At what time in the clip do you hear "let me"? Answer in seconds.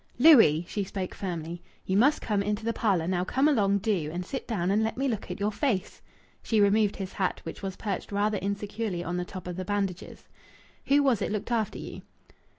4.81-5.07